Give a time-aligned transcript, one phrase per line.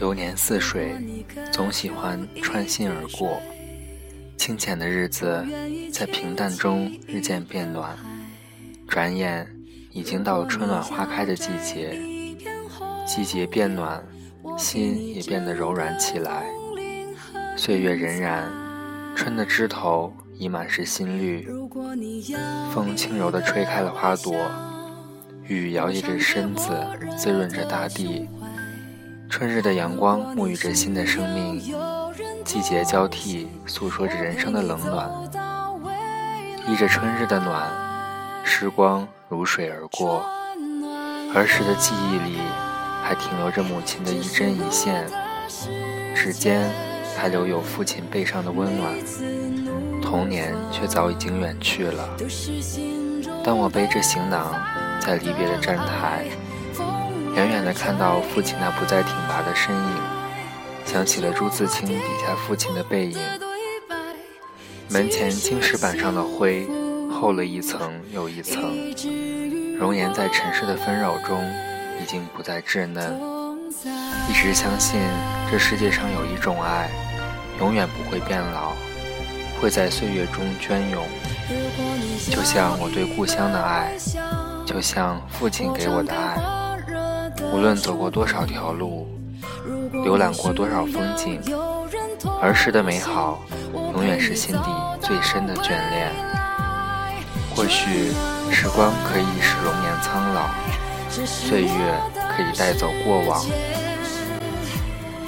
[0.00, 0.96] 流年似水，
[1.52, 3.38] 总喜欢穿心而过。
[4.38, 5.44] 清浅的日子，
[5.92, 7.94] 在平淡中日渐变暖。
[8.88, 9.46] 转眼，
[9.90, 12.00] 已经到春暖花开的季节。
[13.06, 14.02] 季节变暖，
[14.56, 16.46] 心也变得柔软起来。
[17.54, 18.44] 岁月荏苒，
[19.14, 21.46] 春的枝头已满是新绿。
[22.72, 24.34] 风轻柔地吹开了花朵，
[25.46, 26.70] 雨摇曳着身子，
[27.18, 28.26] 滋润着大地。
[29.30, 31.62] 春日的阳光沐浴着新的生命，
[32.44, 35.08] 季节交替，诉说着人生的冷暖。
[36.66, 37.70] 依着春日的暖，
[38.44, 40.26] 时光如水而过，
[41.32, 42.38] 儿时的记忆里
[43.04, 45.06] 还停留着母亲的一针一线，
[46.14, 46.68] 指尖
[47.16, 48.92] 还留有父亲背上的温暖。
[50.02, 52.16] 童年却早已经远去了。
[53.44, 54.52] 当我背着行囊
[55.00, 56.26] 在离别的站台。
[57.34, 59.96] 远远地看到父亲那不再挺拔的身影，
[60.84, 63.18] 想起了朱自清笔下父亲的背影。
[64.88, 66.66] 门前青石板上的灰
[67.08, 68.74] 厚了一层又一层，
[69.78, 71.40] 容颜在尘世的纷扰中
[72.02, 73.18] 已经不再稚嫩。
[74.28, 75.00] 一直相信
[75.50, 76.90] 这世界上有一种爱，
[77.60, 78.72] 永远不会变老，
[79.60, 81.06] 会在岁月中隽永。
[82.30, 83.96] 就像我对故乡的爱，
[84.66, 86.36] 就像父亲给我的爱。
[87.52, 89.08] 无论走过多少条路，
[89.92, 91.40] 浏览过多少风景，
[92.40, 93.40] 儿时的美好
[93.92, 94.70] 永远是心底
[95.00, 96.10] 最深的眷恋。
[97.54, 98.12] 或许
[98.50, 100.48] 时光可以使容颜苍老，
[101.26, 101.68] 岁月
[102.14, 103.44] 可以带走过往，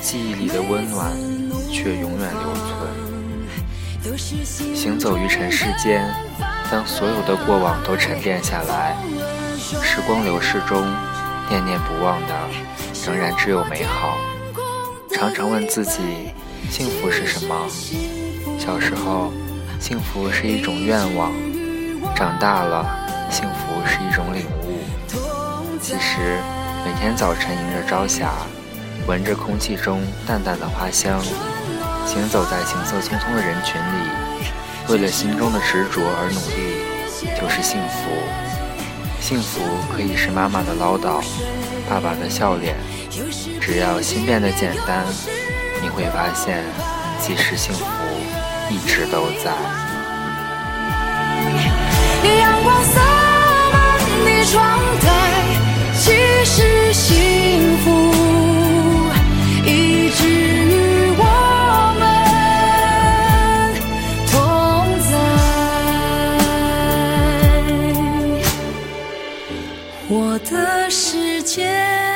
[0.00, 1.12] 记忆里的温暖
[1.70, 4.16] 却永远留存。
[4.74, 6.08] 行走于尘世间，
[6.70, 8.96] 当所有的过往都沉淀下来，
[9.58, 10.86] 时光流逝中。
[11.48, 12.34] 念念不忘的，
[13.06, 14.16] 仍然只有美好。
[15.12, 16.32] 常常问自己，
[16.70, 17.54] 幸福是什么？
[18.58, 19.32] 小时候，
[19.78, 21.30] 幸福是一种愿望；
[22.14, 22.86] 长大了，
[23.30, 24.80] 幸福是一种领悟。
[25.80, 26.38] 其实，
[26.84, 28.32] 每天早晨迎着朝霞，
[29.06, 31.20] 闻着空气中淡淡的花香，
[32.06, 34.08] 行走在行色匆匆的人群里，
[34.88, 38.10] 为了心中的执着而努力，就是幸福。
[39.22, 39.60] 幸福
[39.94, 41.22] 可以是妈妈的唠叨，
[41.88, 42.74] 爸爸的笑脸，
[43.60, 45.06] 只要心变得简单，
[45.80, 46.64] 你会发现，
[47.20, 47.84] 其实幸福
[48.68, 49.91] 一直都在。
[70.76, 72.11] 的世界。